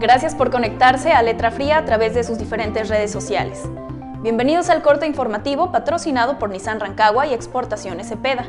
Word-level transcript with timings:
Gracias 0.00 0.34
por 0.34 0.50
conectarse 0.50 1.12
a 1.12 1.20
Letra 1.20 1.50
Fría 1.50 1.76
a 1.76 1.84
través 1.84 2.14
de 2.14 2.24
sus 2.24 2.38
diferentes 2.38 2.88
redes 2.88 3.10
sociales. 3.10 3.64
Bienvenidos 4.22 4.70
al 4.70 4.80
corte 4.80 5.06
informativo 5.06 5.72
patrocinado 5.72 6.38
por 6.38 6.48
Nissan 6.48 6.80
Rancagua 6.80 7.26
y 7.26 7.34
Exportaciones 7.34 8.08
Cepeda. 8.08 8.46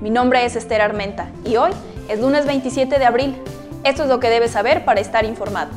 Mi 0.00 0.10
nombre 0.10 0.44
es 0.44 0.56
Esther 0.56 0.80
Armenta 0.80 1.28
y 1.44 1.54
hoy 1.54 1.70
es 2.08 2.18
lunes 2.18 2.46
27 2.46 2.98
de 2.98 3.04
abril. 3.04 3.40
Esto 3.84 4.02
es 4.02 4.08
lo 4.08 4.18
que 4.18 4.28
debes 4.28 4.50
saber 4.50 4.84
para 4.84 4.98
estar 4.98 5.24
informado. 5.24 5.70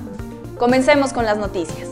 Comencemos 0.58 1.14
con 1.14 1.28
las 1.28 1.38
noticias. 1.38 1.88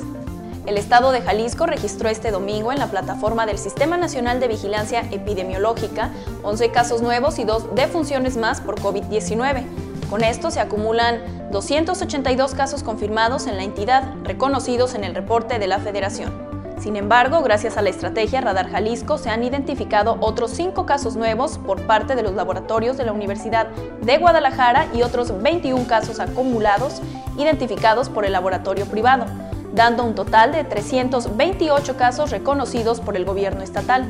El 0.66 0.80
estado 0.80 1.12
de 1.12 1.22
Jalisco 1.22 1.68
registró 1.68 2.10
este 2.10 2.32
domingo 2.32 2.72
en 2.72 2.80
la 2.80 2.88
plataforma 2.88 3.46
del 3.46 3.60
Sistema 3.60 3.96
Nacional 3.96 4.40
de 4.40 4.48
Vigilancia 4.48 5.02
Epidemiológica 5.12 6.10
11 6.42 6.72
casos 6.72 7.04
nuevos 7.04 7.38
y 7.38 7.44
dos 7.44 7.76
defunciones 7.76 8.38
más 8.38 8.60
por 8.60 8.82
COVID-19. 8.82 9.66
Con 10.10 10.24
esto 10.24 10.52
se 10.52 10.60
acumulan 10.60 11.22
282 11.52 12.54
casos 12.54 12.84
confirmados 12.84 13.48
en 13.48 13.58
la 13.58 13.64
entidad, 13.64 14.14
reconocidos 14.24 14.94
en 14.96 15.04
el 15.04 15.16
reporte 15.16 15.60
de 15.60 15.68
la 15.68 15.80
Federación. 15.80 16.32
Sin 16.80 16.96
embargo, 16.96 17.42
gracias 17.42 17.78
a 17.78 17.82
la 17.82 17.90
estrategia 17.90 18.42
Radar 18.42 18.70
Jalisco 18.70 19.18
se 19.18 19.30
han 19.30 19.44
identificado 19.44 20.18
otros 20.20 20.52
5 20.52 20.86
casos 20.86 21.16
nuevos 21.16 21.58
por 21.58 21.82
parte 21.88 22.16
de 22.16 22.24
los 22.24 22.34
laboratorios 22.34 22.98
de 22.98 23.06
la 23.06 23.14
Universidad 23.14 23.68
de 24.02 24.18
Guadalajara 24.18 24.88
y 24.94 25.02
otros 25.02 25.42
21 25.42 25.88
casos 25.88 26.20
acumulados 26.20 27.02
identificados 27.38 28.10
por 28.10 28.26
el 28.26 28.34
laboratorio 28.34 28.86
privado 28.86 29.26
dando 29.74 30.04
un 30.04 30.14
total 30.16 30.52
de 30.52 30.64
328 30.64 31.98
casos 31.98 32.30
reconocidos 32.30 33.02
por 33.02 33.16
el 33.16 33.26
gobierno 33.26 33.62
estatal. 33.62 34.06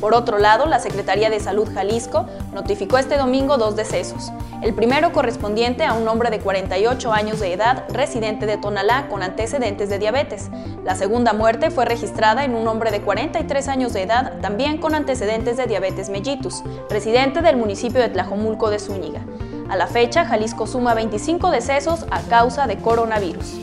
Por 0.00 0.14
otro 0.14 0.38
lado, 0.38 0.66
la 0.66 0.78
Secretaría 0.78 1.30
de 1.30 1.40
Salud 1.40 1.68
Jalisco 1.72 2.26
notificó 2.52 2.98
este 2.98 3.16
domingo 3.16 3.56
dos 3.56 3.76
decesos. 3.76 4.30
El 4.62 4.74
primero 4.74 5.12
correspondiente 5.12 5.84
a 5.84 5.94
un 5.94 6.06
hombre 6.08 6.30
de 6.30 6.40
48 6.40 7.12
años 7.12 7.40
de 7.40 7.52
edad, 7.52 7.84
residente 7.88 8.46
de 8.46 8.58
Tonalá, 8.58 9.08
con 9.08 9.22
antecedentes 9.22 9.88
de 9.88 9.98
diabetes. 9.98 10.50
La 10.84 10.94
segunda 10.96 11.32
muerte 11.32 11.70
fue 11.70 11.84
registrada 11.84 12.44
en 12.44 12.54
un 12.54 12.68
hombre 12.68 12.90
de 12.90 13.00
43 13.00 13.68
años 13.68 13.92
de 13.92 14.02
edad, 14.02 14.34
también 14.40 14.78
con 14.78 14.94
antecedentes 14.94 15.56
de 15.56 15.66
diabetes 15.66 16.10
mellitus, 16.10 16.62
residente 16.90 17.40
del 17.40 17.56
municipio 17.56 18.00
de 18.00 18.08
Tlajomulco 18.08 18.70
de 18.70 18.78
Zúñiga. 18.78 19.22
A 19.68 19.76
la 19.76 19.86
fecha, 19.86 20.24
Jalisco 20.24 20.66
suma 20.66 20.94
25 20.94 21.50
decesos 21.50 22.06
a 22.10 22.20
causa 22.22 22.66
de 22.66 22.76
coronavirus. 22.76 23.54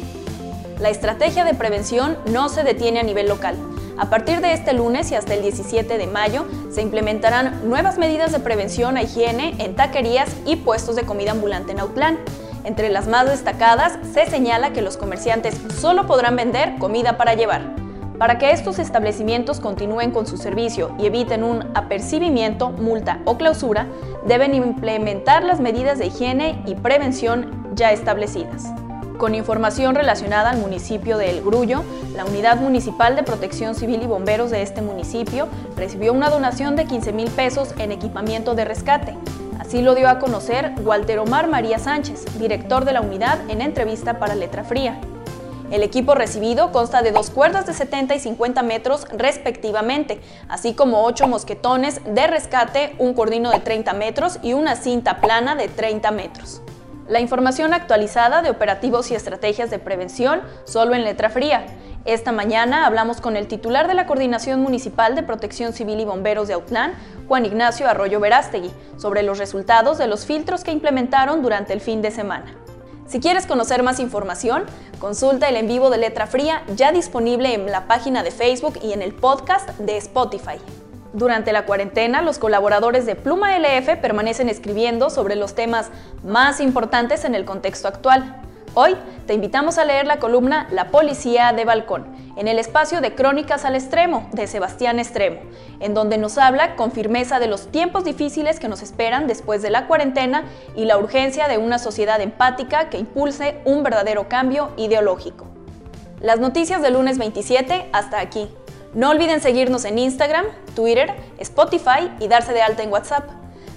La 0.80 0.90
estrategia 0.90 1.46
de 1.46 1.54
prevención 1.54 2.18
no 2.32 2.50
se 2.50 2.64
detiene 2.64 3.00
a 3.00 3.04
nivel 3.04 3.30
local. 3.30 3.56
A 3.98 4.10
partir 4.10 4.42
de 4.42 4.54
este 4.54 4.74
lunes 4.74 5.12
y 5.12 5.16
hasta 5.16 5.36
el 5.36 5.44
17 5.44 5.98
de 5.98 6.08
mayo 6.08 6.46
se 6.72 6.82
implementarán 6.82 7.70
nuevas 7.70 7.98
medidas 7.98 8.32
de 8.32 8.40
prevención 8.40 8.98
a 8.98 9.04
higiene 9.04 9.56
en 9.60 9.76
taquerías 9.76 10.30
y 10.46 10.56
puestos 10.56 10.96
de 10.96 11.04
comida 11.04 11.32
ambulante 11.32 11.74
en 11.74 11.80
Autlán. 11.80 12.18
Entre 12.64 12.90
las 12.90 13.08
más 13.08 13.28
destacadas 13.28 14.00
se 14.14 14.26
señala 14.26 14.74
que 14.74 14.82
los 14.82 14.98
comerciantes 14.98 15.60
solo 15.80 16.08
podrán 16.08 16.36
vender 16.36 16.78
comida 16.80 17.18
para 17.18 17.36
llevar. 17.36 17.76
Para 18.18 18.38
que 18.38 18.52
estos 18.52 18.80
establecimientos 18.80 19.60
continúen 19.60 20.12
con 20.12 20.26
su 20.26 20.38
servicio 20.38 20.96
y 20.98 21.06
eviten 21.06 21.44
un 21.44 21.70
apercibimiento, 21.76 22.70
multa 22.70 23.20
o 23.26 23.38
clausura, 23.38 23.88
deben 24.26 24.56
implementar 24.56 25.44
las 25.44 25.60
medidas 25.60 26.00
de 26.00 26.08
higiene 26.08 26.64
y 26.66 26.76
prevención 26.76 27.70
ya 27.76 27.92
establecidas. 27.92 28.72
Con 29.18 29.36
información 29.36 29.96
relacionada 29.96 30.50
al 30.50 30.58
municipio 30.58 31.18
de 31.18 31.30
El 31.30 31.42
Grullo, 31.42 31.84
la 32.16 32.26
Unidad 32.26 32.60
Municipal 32.60 33.16
de 33.16 33.24
Protección 33.24 33.76
Civil 33.76 34.02
y 34.02 34.08
Bomberos 34.08 34.50
de 34.50 34.62
este 34.62 34.82
municipio 34.82 35.48
recibió 35.78 36.14
una 36.14 36.30
donación 36.30 36.76
de 36.76 36.86
15 36.86 37.14
mil 37.14 37.30
pesos 37.30 37.74
en 37.78 37.92
equipamiento 37.92 38.56
de 38.56 38.66
rescate. 38.66 39.16
Así 39.60 39.82
lo 39.82 39.96
dio 39.96 40.10
a 40.10 40.20
conocer 40.20 40.74
Walter 40.84 41.20
Omar 41.20 41.48
María 41.48 41.80
Sánchez, 41.80 42.26
director 42.40 42.86
de 42.86 42.94
la 42.94 43.02
unidad, 43.02 43.40
en 43.50 43.62
entrevista 43.62 44.20
para 44.20 44.36
Letra 44.36 44.64
Fría. 44.64 45.00
El 45.72 45.84
equipo 45.84 46.16
recibido 46.16 46.72
consta 46.72 47.02
de 47.02 47.12
dos 47.12 47.30
cuerdas 47.30 47.66
de 47.66 47.74
70 47.74 48.16
y 48.16 48.20
50 48.20 48.62
metros 48.64 49.08
respectivamente, 49.12 50.20
así 50.50 50.74
como 50.74 51.04
ocho 51.04 51.28
mosquetones 51.28 52.02
de 52.06 52.28
rescate, 52.28 52.96
un 52.98 53.14
cordino 53.14 53.52
de 53.52 53.60
30 53.60 53.94
metros 53.94 54.40
y 54.44 54.54
una 54.54 54.76
cinta 54.76 55.22
plana 55.22 55.56
de 55.56 55.70
30 55.70 56.12
metros. 56.12 56.62
La 57.08 57.20
información 57.20 57.74
actualizada 57.74 58.42
de 58.42 58.50
operativos 58.50 59.12
y 59.12 59.16
estrategias 59.16 59.70
de 59.70 59.78
prevención 59.78 60.42
solo 60.64 60.96
en 60.96 61.04
letra 61.04 61.30
fría. 61.30 61.66
Esta 62.06 62.32
mañana 62.32 62.86
hablamos 62.86 63.20
con 63.20 63.36
el 63.36 63.48
titular 63.48 63.88
de 63.88 63.94
la 63.94 64.08
Coordinación 64.08 64.62
Municipal 64.62 65.14
de 65.16 65.24
Protección 65.24 65.74
Civil 65.74 66.00
y 66.00 66.06
Bomberos 66.06 66.48
de 66.48 66.54
Autlán, 66.54 66.94
Juan 67.28 67.46
Ignacio 67.46 67.90
Arroyo 67.90 68.22
Verástegui, 68.22 68.72
sobre 68.98 69.24
los 69.24 69.38
resultados 69.38 69.98
de 69.98 70.08
los 70.08 70.26
filtros 70.26 70.64
que 70.64 70.72
implementaron 70.72 71.42
durante 71.42 71.74
el 71.74 71.82
fin 71.82 72.02
de 72.02 72.12
semana. 72.12 72.56
Si 73.06 73.20
quieres 73.20 73.48
conocer 73.48 73.84
más 73.84 74.00
información, 74.00 74.64
consulta 75.00 75.50
el 75.50 75.58
en 75.58 75.68
vivo 75.68 75.90
de 75.90 75.98
Letra 75.98 76.26
Fría 76.26 76.64
ya 76.76 76.94
disponible 76.94 77.54
en 77.54 77.70
la 77.70 77.86
página 77.86 78.24
de 78.24 78.32
Facebook 78.32 78.80
y 78.82 78.94
en 78.94 79.02
el 79.02 79.14
podcast 79.14 79.70
de 79.78 79.98
Spotify. 79.98 80.58
Durante 81.14 81.54
la 81.54 81.68
cuarentena, 81.68 82.24
los 82.24 82.40
colaboradores 82.40 83.06
de 83.06 83.16
Pluma 83.16 83.56
LF 83.60 83.98
permanecen 84.02 84.50
escribiendo 84.50 85.12
sobre 85.12 85.36
los 85.36 85.54
temas 85.54 85.92
más 86.24 86.60
importantes 86.60 87.24
en 87.24 87.36
el 87.36 87.46
contexto 87.46 87.88
actual. 87.88 88.42
Hoy 88.74 88.98
te 89.28 89.36
invitamos 89.36 89.78
a 89.78 89.86
leer 89.86 90.08
la 90.08 90.18
columna 90.18 90.68
La 90.72 90.90
Policía 90.90 91.54
de 91.54 91.66
Balcón, 91.66 92.08
en 92.36 92.48
el 92.48 92.58
espacio 92.58 93.00
de 93.00 93.14
Crónicas 93.14 93.64
al 93.64 93.76
Extremo 93.76 94.28
de 94.32 94.48
Sebastián 94.48 94.98
Extremo, 94.98 95.42
en 95.80 95.94
donde 95.94 96.18
nos 96.18 96.40
habla 96.40 96.76
con 96.76 96.92
firmeza 96.92 97.38
de 97.40 97.46
los 97.46 97.68
tiempos 97.68 98.04
difíciles 98.04 98.60
que 98.60 98.68
nos 98.68 98.82
esperan 98.82 99.28
después 99.28 99.62
de 99.62 99.70
la 99.70 99.86
cuarentena 99.86 100.46
y 100.76 100.86
la 100.86 100.98
urgencia 100.98 101.48
de 101.48 101.60
una 101.60 101.78
sociedad 101.78 102.20
empática 102.22 102.90
que 102.90 102.98
impulse 102.98 103.60
un 103.66 103.84
verdadero 103.84 104.28
cambio 104.28 104.72
ideológico. 104.78 105.46
Las 106.20 106.40
noticias 106.40 106.82
del 106.82 106.94
lunes 106.94 107.20
27 107.20 107.90
hasta 107.94 108.20
aquí. 108.20 108.50
No 108.94 109.10
olviden 109.10 109.42
seguirnos 109.42 109.86
en 109.86 109.98
Instagram, 109.98 110.46
Twitter, 110.76 111.16
Spotify 111.40 112.12
y 112.20 112.28
darse 112.28 112.54
de 112.54 112.62
alta 112.62 112.84
en 112.84 112.92
WhatsApp. 112.92 113.28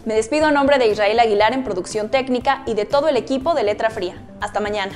Me 0.04 0.14
despido 0.14 0.44
a 0.44 0.52
nombre 0.52 0.78
de 0.78 0.88
Israel 0.88 1.18
Aguilar 1.18 1.54
en 1.54 1.64
producción 1.64 2.10
técnica 2.10 2.62
y 2.66 2.74
de 2.74 2.84
todo 2.84 3.08
el 3.08 3.16
equipo 3.16 3.54
de 3.54 3.64
Letra 3.64 3.88
Fría. 3.88 4.22
Hasta 4.42 4.60
mañana. 4.60 4.92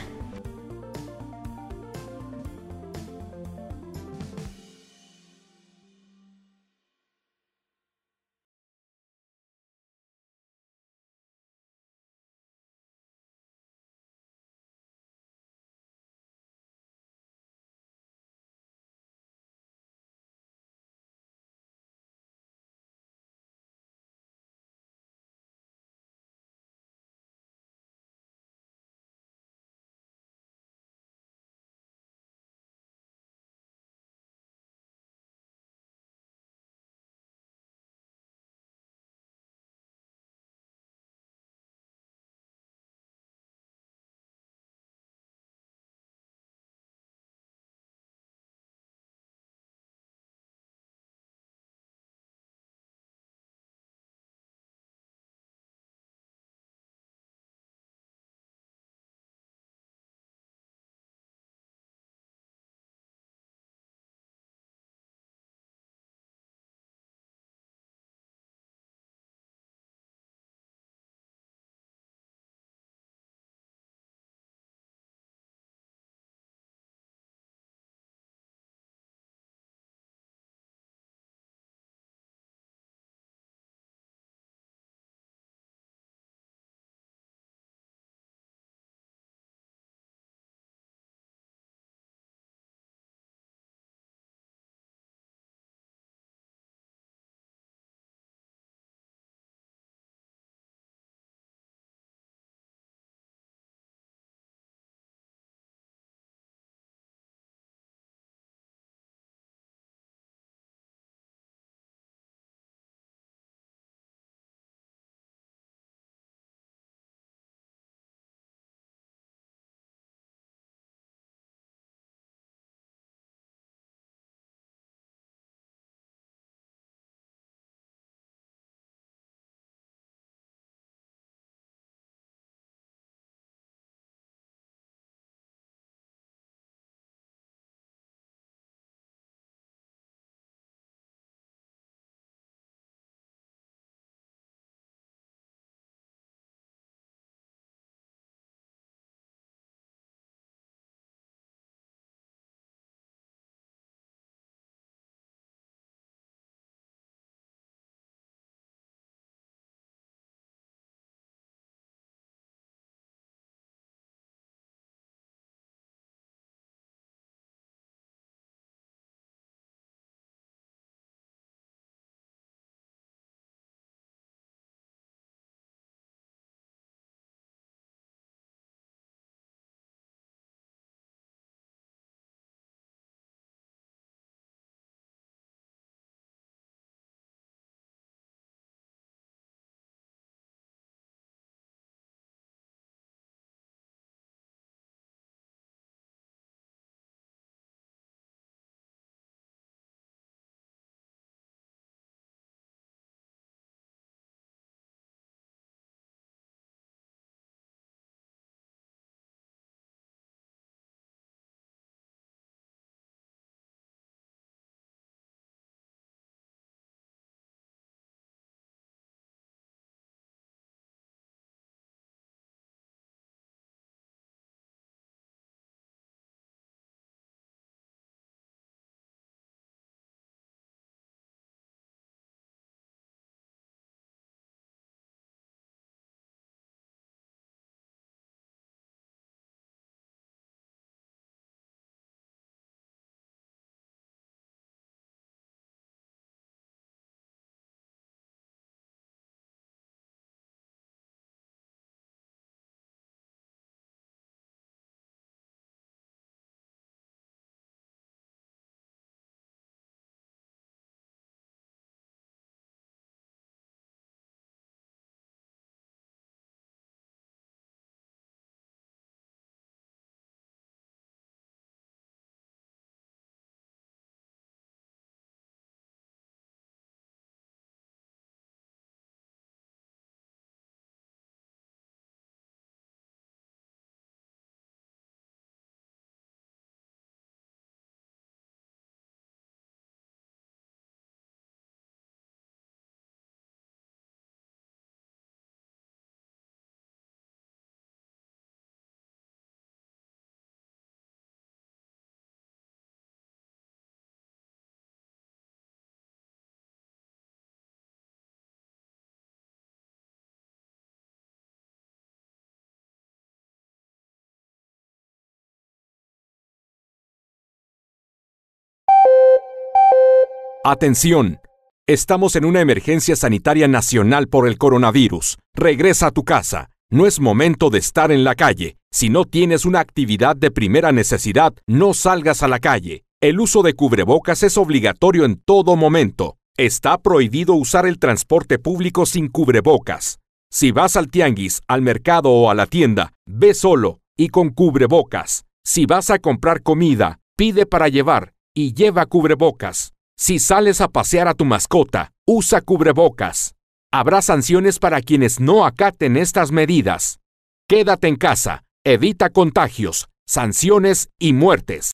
Atención. 320.63 321.41
Estamos 321.89 322.37
en 322.37 322.45
una 322.45 322.61
emergencia 322.61 323.17
sanitaria 323.17 323.67
nacional 323.67 324.29
por 324.29 324.47
el 324.47 324.59
coronavirus. 324.59 325.39
Regresa 325.55 326.09
a 326.09 326.11
tu 326.11 326.23
casa. 326.23 326.69
No 326.91 327.07
es 327.07 327.19
momento 327.19 327.71
de 327.71 327.79
estar 327.79 328.13
en 328.13 328.25
la 328.25 328.35
calle. 328.35 328.77
Si 328.93 329.09
no 329.09 329.25
tienes 329.25 329.65
una 329.65 329.81
actividad 329.81 330.37
de 330.37 330.51
primera 330.51 330.93
necesidad, 330.93 331.55
no 331.67 331.95
salgas 331.95 332.43
a 332.43 332.49
la 332.49 332.59
calle. 332.59 333.05
El 333.23 333.41
uso 333.41 333.63
de 333.63 333.73
cubrebocas 333.73 334.43
es 334.43 334.59
obligatorio 334.59 335.25
en 335.25 335.41
todo 335.41 335.77
momento. 335.77 336.37
Está 336.59 336.99
prohibido 336.99 337.55
usar 337.55 337.87
el 337.87 337.99
transporte 337.99 338.59
público 338.59 339.07
sin 339.07 339.29
cubrebocas. 339.29 340.19
Si 340.51 340.73
vas 340.73 340.95
al 340.97 341.09
tianguis, 341.09 341.63
al 341.69 341.81
mercado 341.81 342.33
o 342.33 342.51
a 342.51 342.55
la 342.55 342.67
tienda, 342.67 343.15
ve 343.27 343.55
solo 343.55 344.01
y 344.15 344.29
con 344.29 344.51
cubrebocas. 344.51 345.47
Si 345.65 345.87
vas 345.87 346.11
a 346.11 346.19
comprar 346.19 346.63
comida, 346.63 347.19
pide 347.35 347.65
para 347.65 347.89
llevar 347.89 348.35
y 348.55 348.75
lleva 348.75 349.07
cubrebocas. 349.07 349.95
Si 350.21 350.39
sales 350.39 350.83
a 350.83 350.89
pasear 350.89 351.29
a 351.29 351.35
tu 351.35 351.47
mascota, 351.47 352.13
usa 352.27 352.61
cubrebocas. 352.61 353.55
Habrá 353.91 354.21
sanciones 354.21 354.79
para 354.79 355.01
quienes 355.01 355.41
no 355.41 355.65
acaten 355.65 356.19
estas 356.19 356.53
medidas. 356.53 357.21
Quédate 357.67 358.09
en 358.09 358.17
casa, 358.17 358.63
evita 358.85 359.31
contagios, 359.31 360.11
sanciones 360.27 361.09
y 361.19 361.33
muertes. 361.33 361.93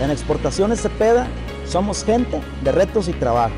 En 0.00 0.10
Exportaciones 0.10 0.82
Cepeda 0.82 1.26
somos 1.66 2.04
gente 2.04 2.40
de 2.62 2.72
retos 2.72 3.08
y 3.08 3.12
trabajo 3.14 3.56